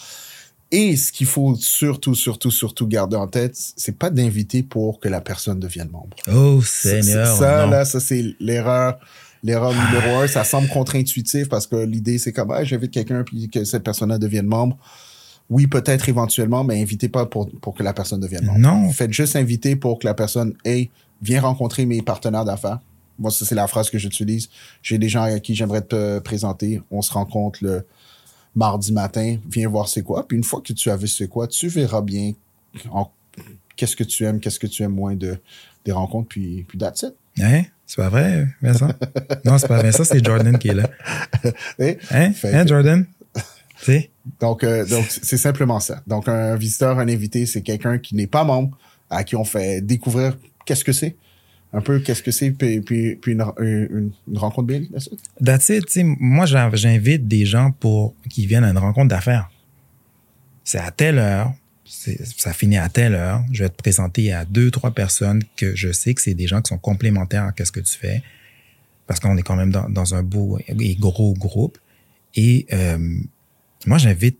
[0.70, 5.08] Et ce qu'il faut surtout, surtout, surtout garder en tête, c'est pas d'inviter pour que
[5.08, 6.16] la personne devienne membre.
[6.30, 7.26] Oh, C'est- Seigneur.
[7.26, 7.70] c'est- ça, non.
[7.70, 8.98] là, ça, c'est l'erreur.
[9.44, 13.48] L'erreur numéro un, ça semble contre-intuitif parce que l'idée, c'est comme, ah, j'invite quelqu'un puis
[13.48, 14.76] que cette personne-là devienne membre.
[15.48, 18.58] Oui, peut-être éventuellement, mais invitez pas pour, pour que la personne devienne membre.
[18.58, 18.90] Non.
[18.90, 20.90] Faites juste inviter pour que la personne, hey,
[21.22, 22.80] viens rencontrer mes partenaires d'affaires.
[23.18, 24.48] Moi, ça, c'est la phrase que j'utilise.
[24.82, 26.82] J'ai des gens à qui j'aimerais te présenter.
[26.90, 27.86] On se rencontre le
[28.58, 29.36] mardi matin.
[29.50, 30.26] Viens voir c'est quoi.
[30.26, 32.32] Puis une fois que tu as vu c'est quoi, tu verras bien
[32.90, 33.10] en-
[33.76, 35.38] qu'est-ce que tu aimes, qu'est-ce que tu aimes moins de,
[35.84, 36.28] des rencontres.
[36.28, 37.14] Puis, puis that's it.
[37.40, 37.62] Hein?
[37.86, 38.90] C'est pas vrai, Vincent?
[39.44, 40.90] non, c'est pas Vincent, c'est Jordan qui est là.
[41.78, 41.96] Eh?
[42.10, 42.32] Hein?
[42.44, 43.06] Hein, Jordan?
[44.40, 46.02] Donc, euh, donc c'est simplement ça.
[46.06, 48.76] Donc, un visiteur, un invité, c'est quelqu'un qui n'est pas membre,
[49.08, 51.16] à qui on fait découvrir qu'est-ce que c'est,
[51.72, 54.82] un peu qu'est-ce que c'est, puis, puis, puis une, une, une rencontre bien.
[55.44, 55.84] That's it.
[56.18, 59.50] moi, j'in- j'invite des gens pour qui viennent à une rencontre d'affaires.
[60.64, 61.52] C'est à telle heure,
[61.84, 63.42] ça finit à telle heure.
[63.52, 66.60] Je vais te présenter à deux, trois personnes que je sais que c'est des gens
[66.62, 68.22] qui sont complémentaires à ce que tu fais.
[69.06, 71.78] Parce qu'on est quand même dans, dans un beau et gros groupe.
[72.34, 72.98] Et euh,
[73.86, 74.38] moi, j'invite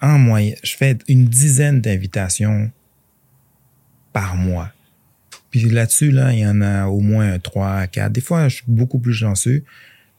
[0.00, 2.70] en moyenne, je fais une dizaine d'invitations
[4.12, 4.70] par mois.
[5.56, 8.12] Puis là-dessus, là, il y en a au moins 3, 4.
[8.12, 9.64] Des fois, je suis beaucoup plus chanceux.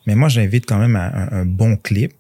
[0.08, 2.12] Mais moi, j'invite quand même à un, bon clip.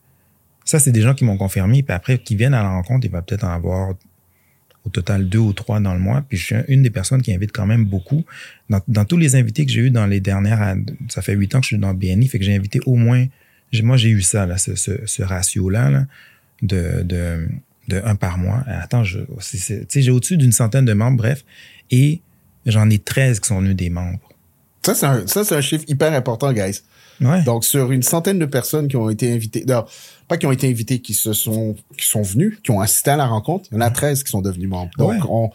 [0.65, 1.81] Ça, c'est des gens qui m'ont confirmé.
[1.81, 3.95] Puis après, qui viennent à la rencontre, il va peut-être en avoir
[4.85, 6.23] au total deux ou trois dans le mois.
[6.29, 8.23] Puis je suis une des personnes qui invite quand même beaucoup.
[8.69, 10.75] Dans, tous les invités que j'ai eu dans les dernières...
[11.09, 13.25] Ça fait huit ans que je suis dans BNI, fait que j'ai invité au moins...
[13.81, 16.05] Moi, j'ai eu ça, là, ce, ratio-là, là,
[16.61, 17.47] de, de,
[18.03, 18.63] un par mois.
[18.67, 21.43] Attends, je, c'est- c'est- j'ai au-dessus d'une centaine de membres, bref,
[21.91, 22.21] et
[22.67, 24.19] j'en ai 13 qui sont venus des membres.
[24.85, 26.81] Ça, c'est un, ça, c'est un chiffre hyper important, guys.
[27.19, 27.41] Ouais.
[27.43, 29.85] Donc, sur une centaine de personnes qui ont été invitées, non,
[30.27, 33.17] pas qui ont été invitées, qui se sont, qui sont venues, qui ont assisté à
[33.17, 34.91] la rencontre, il y en a 13 qui sont devenus membres.
[34.97, 35.17] Donc, Ouais.
[35.29, 35.49] on,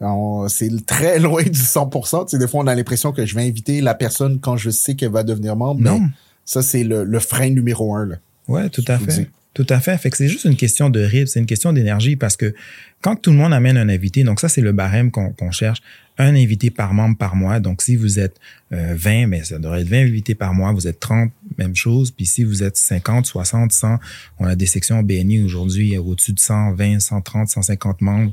[0.00, 2.24] on- c'est très loin du 100%.
[2.26, 4.70] Tu sais, des fois, on a l'impression que je vais inviter la personne quand je
[4.70, 5.80] sais qu'elle va devenir membre.
[5.82, 5.98] Non.
[6.00, 6.06] Mais
[6.44, 8.16] ça, c'est le, le frein numéro un, là.
[8.48, 9.06] Ouais, tout à fait.
[9.24, 9.26] dis.
[9.52, 9.98] Tout à fait.
[9.98, 12.54] Fait que c'est juste une question de rythme, c'est une question d'énergie parce que
[13.02, 15.80] quand tout le monde amène un invité, donc ça, c'est le barème qu'on qu'on cherche,
[16.20, 17.60] un invité par membre par mois.
[17.60, 18.36] Donc, si vous êtes
[18.72, 20.72] euh, 20, mais ça devrait être 20 invités par mois.
[20.72, 22.10] Vous êtes 30, même chose.
[22.10, 23.98] Puis si vous êtes 50, 60, 100,
[24.38, 28.32] on a des sections BNI aujourd'hui au-dessus de 120, 130, 150 membres,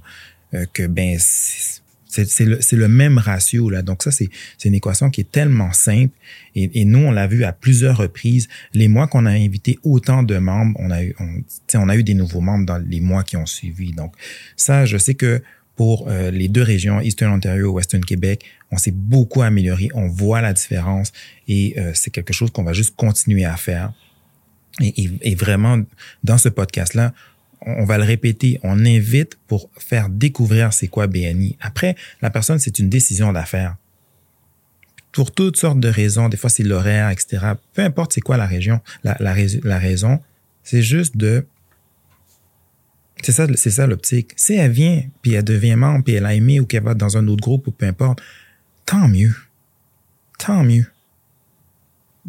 [0.54, 3.82] euh, que ben, c'est le, le même ratio là.
[3.82, 4.30] Donc ça c'est
[4.65, 6.13] une équation qui est tellement simple
[6.56, 8.47] et, et nous on l'a vu à plusieurs reprises.
[8.73, 11.41] Les mois qu'on a invité autant de membres, on a eu on,
[11.76, 13.91] on a eu des nouveaux membres dans les mois qui ont suivi.
[13.91, 14.13] Donc
[14.56, 15.41] ça je sais que
[15.77, 20.41] pour euh, les deux régions, Eastern Ontario, Western Québec, on s'est beaucoup amélioré, on voit
[20.41, 21.13] la différence
[21.47, 23.93] et euh, c'est quelque chose qu'on va juste continuer à faire.
[24.81, 25.79] Et, et- et vraiment,
[26.23, 27.13] dans ce podcast-là,
[27.61, 31.57] on va le répéter, on invite pour faire découvrir c'est quoi BNI.
[31.61, 33.75] Après, la personne, c'est une décision d'affaires.
[35.11, 37.53] Pour toutes sortes de raisons, des fois c'est l'horaire, etc.
[37.73, 40.19] Peu importe c'est quoi la région, la, la, la raison,
[40.63, 41.45] c'est juste de...
[43.23, 44.32] C'est ça, c'est ça l'optique.
[44.36, 47.17] Si elle vient, puis elle devient membre, puis elle a aimé ou qu'elle va dans
[47.17, 48.21] un autre groupe ou peu importe,
[48.86, 49.36] tant mieux.
[50.38, 50.86] Tant mieux.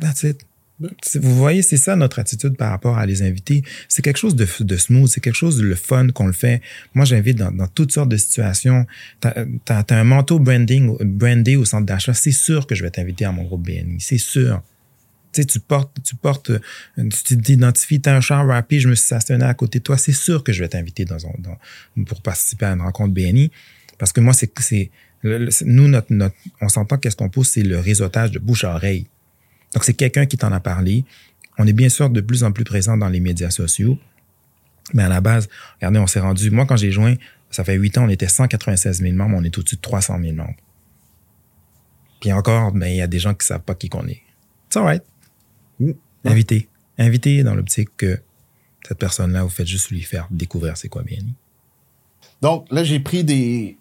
[0.01, 0.41] That's it.
[0.81, 3.65] Vous voyez, c'est ça notre attitude par rapport à les invités.
[3.89, 6.63] C'est quelque chose de, de smooth, c'est quelque chose de le fun qu'on le fait.
[6.95, 8.87] Moi, j'invite dans, dans toutes sortes de situations.
[9.21, 13.25] T'as as, un manteau branding, brandé au centre d'achat, c'est sûr que je vais t'inviter
[13.25, 14.63] à mon groupe BNI, c'est sûr.
[15.33, 16.61] Tu sais, tu portes, tu portes, euh,
[17.27, 20.13] tu t'identifies, t'as un char rapide, je me suis stationné à côté de toi, c'est
[20.13, 21.19] sûr que je vais t'inviter dans,
[22.07, 23.51] pour participer à une rencontre BNI.
[23.99, 24.91] Parce que moi, c'est, c'est,
[25.23, 29.07] nous, notre, notre, on s'entend qu'est-ce qu'on pousse, c'est le réseautage de bouche à oreille.
[29.75, 31.05] Donc, c'est quelqu'un qui t'en a parlé.
[31.59, 33.99] On est bien sûr de plus en plus présent dans les médias sociaux.
[34.95, 37.15] Mais à la base, regardez, on s'est rendu, moi, quand j'ai joint,
[37.51, 40.35] ça fait huit ans, on était 196 000 membres, on est au-dessus de 300 000
[40.35, 40.55] membres.
[42.21, 44.23] Puis encore, ben, il y a des gens qui savent pas qui qu'on est.
[44.67, 45.01] It's all
[45.81, 45.97] right.
[46.25, 46.29] Mm.
[46.29, 46.69] Invitez.
[46.99, 48.21] Invitez dans l'optique que
[48.87, 51.35] cette personne-là, vous faites juste lui faire découvrir c'est quoi BNI.
[52.43, 53.77] Donc, là, j'ai pris des,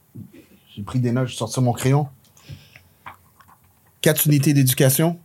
[0.76, 2.08] j'ai pris des notes, j'ai sorti mon crayon.
[4.02, 5.20] Quatre unités d'éducation,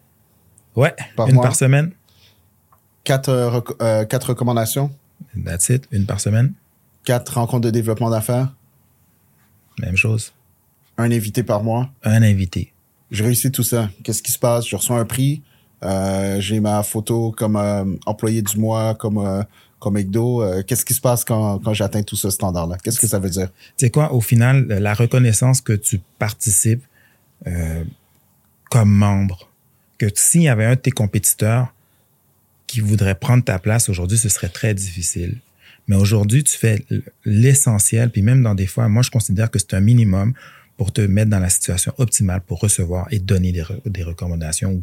[0.75, 1.45] Ouais, Par une mois.
[1.45, 1.93] par semaine.
[3.05, 4.91] quatre, euh, rec- euh, quatre recommandations,
[5.45, 6.55] That's it, une par semaine.
[7.05, 8.55] quatre rencontres de développement d'affaires,
[9.79, 10.33] Même chose.
[10.97, 11.91] un invité par mois.
[12.05, 12.73] Un invité.
[13.11, 13.91] Je réussis tout ça.
[14.03, 14.67] Qu'est-ce qui se passe?
[14.67, 15.43] Je reçois un prix.
[15.83, 19.43] Euh, j'ai ma photo comme euh, employé du mois, comme euh,
[19.79, 20.45] comme McDo.
[20.67, 22.77] Qu'est-ce qui se passe quand, quand j'atteins tout ce standard-là?
[22.83, 23.49] Qu'est-ce que ça veut dire?
[23.77, 26.85] Tu sais quoi, au final, la reconnaissance que tu participes
[28.71, 29.51] comme membre,
[29.99, 31.75] que s'il y avait un de tes compétiteurs
[32.69, 35.41] qui voudrait prendre ta place aujourd'hui, ce serait très difficile.
[35.89, 36.85] Mais aujourd'hui, tu fais
[37.25, 40.33] l'essentiel, puis même dans des fois, moi, je considère que c'est un minimum
[40.77, 44.83] pour te mettre dans la situation optimale pour recevoir et donner des, des recommandations,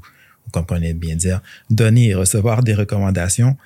[0.51, 3.57] comme on aime bien dire, donner et recevoir des recommandations.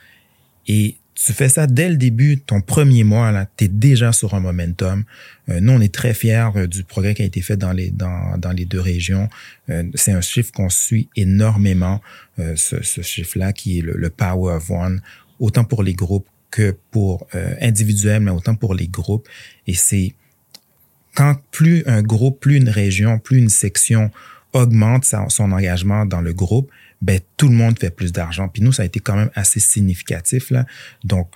[0.68, 4.34] Et tu fais ça dès le début, ton premier mois, là, tu es déjà sur
[4.34, 5.04] un momentum.
[5.50, 7.92] Euh, nous, on est très fiers euh, du progrès qui a été fait dans les,
[7.92, 9.30] dans, dans les deux régions.
[9.70, 12.02] Euh, c'est un chiffre qu'on suit énormément,
[12.38, 15.02] ce, chiffre-là qui est le, Power of One,
[15.40, 17.28] autant pour les groupes que pour
[17.62, 19.28] individuels, mais autant pour les groupes.
[19.68, 20.14] Et c'est
[21.16, 24.12] quand plus un groupe, plus une région, plus une section
[24.54, 26.70] augmente sa- son engagement dans le groupe,
[27.02, 28.48] ben tout le monde fait plus d'argent.
[28.48, 30.66] Puis nous, ça a été quand même assez significatif là.
[31.04, 31.30] Donc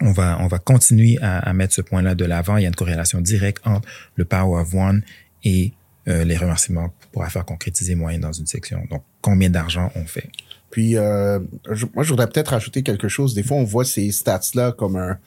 [0.00, 2.56] on va on va continuer à, à mettre ce point-là de l'avant.
[2.56, 5.02] Il y a une corrélation directe entre le Power of One
[5.44, 5.72] et
[6.08, 8.82] euh, les remerciements pour faire concrétiser moyen dans une section.
[8.90, 10.30] Donc combien d'argent on fait?
[10.72, 11.38] Puis, euh,
[11.70, 13.34] je- moi, je voudrais peut-être ajouter quelque chose.
[13.34, 15.18] Des fois, on voit ces stats-là comme un,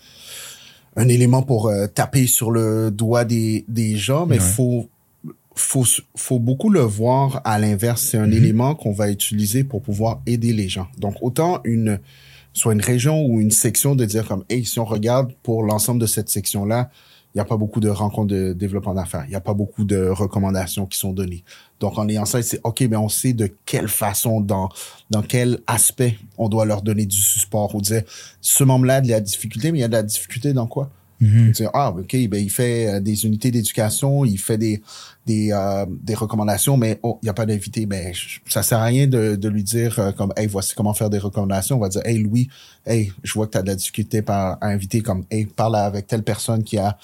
[0.96, 4.42] un élément pour euh, taper sur le doigt des, des gens, mais Ouais.
[4.42, 4.90] faut,
[5.56, 8.02] faut, faut beaucoup le voir à l'inverse.
[8.02, 8.34] C'est un Mhm.
[8.34, 10.88] élément qu'on va utiliser pour pouvoir aider les gens.
[10.98, 12.00] Donc, autant une,
[12.54, 16.02] soit une région ou une section de dire comme, hey, si on regarde pour l'ensemble
[16.02, 16.90] de cette section-là,
[17.34, 19.24] il n'y a pas beaucoup de rencontres de développement d'affaires.
[19.26, 21.44] Il n'y a pas beaucoup de recommandations qui sont données.
[21.82, 24.70] Donc, en ayant ça, c'est OK, mais on sait de quelle façon, dans,
[25.10, 28.04] dans quel aspect on doit leur donner du support ou dire,
[28.40, 30.90] ce membre-là a de la difficulté, mais il y a de la difficulté dans quoi?
[31.26, 31.54] Mhm.
[31.74, 34.82] Ah, OK, ben, il fait euh, des unités d'éducation, il fait des,
[35.26, 37.86] des, euh, des recommandations, mais oh, il n'y a pas d'invité.
[37.86, 38.14] Ben,
[38.48, 41.18] ça sert à rien de, de lui dire euh, comme, hey, voici comment faire des
[41.18, 41.78] recommandations.
[41.78, 42.48] On va dire, hey, Louis,
[42.86, 46.06] hey, je vois que tu as de la difficulté à inviter, comme, hey, parle avec
[46.08, 46.98] telle personne qui a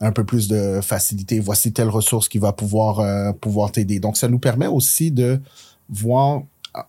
[0.00, 1.38] un peu plus de facilité.
[1.38, 4.00] Voici telle ressource qui va pouvoir, euh, pouvoir t'aider.
[4.00, 5.40] Donc, ça nous permet aussi de
[5.88, 6.42] voir
[6.74, 6.88] ah,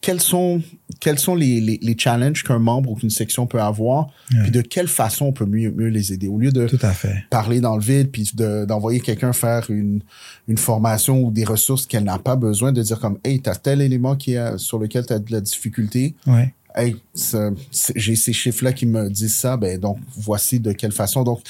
[0.00, 0.60] quels sont,
[1.00, 4.42] quels sont les, les, les challenges qu'un membre ou qu'une section peut avoir, Ouais.
[4.42, 6.28] puis de quelle façon on peut mieux, mieux les aider.
[6.28, 7.24] Au lieu de Tout à fait.
[7.30, 10.00] parler dans le vide, puis de- d'envoyer quelqu'un faire une,
[10.46, 13.80] une formation ou des ressources qu'elle n'a pas besoin, de dire comme, hey, t'as tel
[13.80, 16.54] élément qui sur lequel tu as de la difficulté, Ouais.
[16.76, 16.96] hey,
[17.96, 21.22] j'ai ces chiffres-là qui me disent ça, ben donc voici de quelle façon.
[21.24, 21.40] Donc,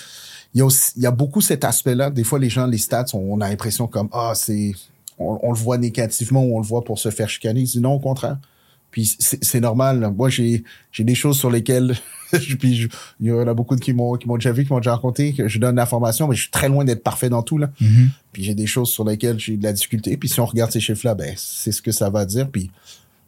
[0.55, 2.11] il y a aussi, il y a beaucoup cet aspect-là.
[2.11, 4.73] Des fois, les gens, les stats, on, on a l'impression comme ah c'est,
[5.19, 7.65] on, on le voit négativement ou on le voit pour se faire chicaner.
[7.77, 8.39] Non, au contraire.
[8.91, 10.13] Puis c'est normal.
[10.17, 11.97] Moi, j'ai j'ai des choses sur lesquelles
[12.59, 12.89] puis je-
[13.21, 15.33] il y en a beaucoup qui m'ont qui m'ont déjà vu, qui m'ont déjà raconté
[15.33, 17.71] que je donne l'information, mais je suis très loin d'être parfait dans tout là.
[17.81, 18.11] Mhm.
[18.33, 20.17] Puis j'ai des choses sur lesquelles j'ai de la difficulté.
[20.17, 22.51] Puis si on regarde ces chiffres-là, ben c'est ce que ça va dire.
[22.51, 22.71] Puis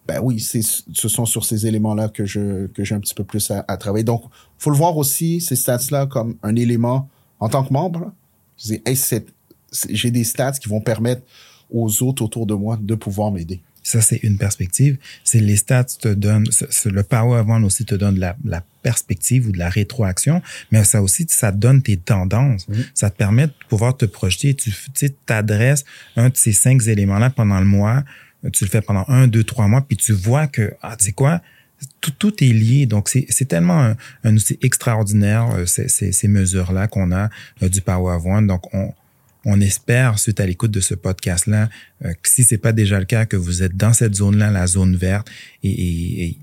[0.09, 3.23] ben oui, c'est ce sont sur ces éléments-là que je que j'ai un petit peu
[3.25, 4.03] plus à, à travailler.
[4.05, 4.25] Donc,
[4.59, 8.01] faut le voir aussi ces stats-là comme un élément en tant que membre.
[8.01, 8.13] là.
[8.85, 8.97] Hey,
[9.91, 11.23] j'ai des stats qui vont permettre
[11.71, 13.63] aux autres autour de moi de pouvoir m'aider.
[13.83, 14.97] Ça, c'est une perspective.
[15.25, 16.47] C'est les stats te donnent,
[16.85, 20.85] le Power One aussi te donne de la, la perspective ou de la rétroaction, mais
[20.85, 22.67] ça aussi, ça te donne tes tendances.
[22.95, 24.55] Ça te permet de pouvoir te projeter.
[24.55, 24.73] Tu
[25.27, 25.85] t'adresses
[26.17, 28.05] un de ces cinq éléments-là pendant le mois.
[28.53, 31.13] Tu le fais pendant un, deux, trois mois, puis tu vois que, ah, tu sais
[31.13, 31.41] quoi,
[32.01, 32.87] tout, tout est lié.
[32.87, 37.31] Donc, c'est c'est tellement un, un outil extraordinaire, euh, ces, ces, ces mesures-là qu'on a
[37.63, 38.47] euh, du Power One.
[38.49, 38.93] Donc, on,
[39.45, 41.69] on espère, suite à l'écoute de ce podcast-là,
[42.05, 44.67] euh, que si c'est pas déjà le cas, que vous êtes dans cette zone-là, la
[44.67, 45.29] zone verte,
[45.63, 46.37] et, et,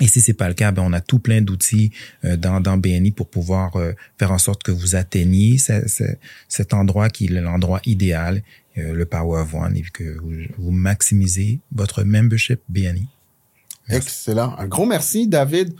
[0.00, 1.90] et, si c'est pas le cas, ben on a tout plein d'outils
[2.24, 6.16] euh, dans, dans BNI pour pouvoir euh, faire en sorte que vous atteigniez ce- ce-
[6.48, 8.42] cet endroit qui est l'endroit idéal,
[8.76, 10.16] le Power of One, et que
[10.58, 13.06] vous, maximisez votre membership BNI.
[13.88, 14.56] Excellent.
[14.58, 15.74] Un gros merci, David.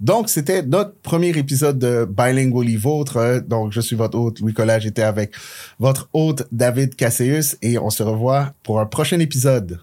[0.00, 3.42] Donc, c'était notre premier épisode de Bilingually Vôtre.
[3.46, 4.54] Donc, je suis votre hôte, Louis.
[4.80, 5.32] J'étais avec
[5.78, 9.80] votre hôte, David Casseus, et on se revoit pour un prochain épisode.